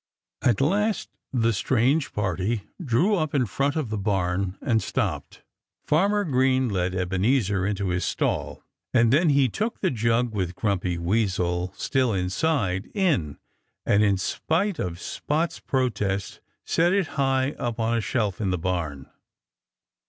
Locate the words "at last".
0.41-1.09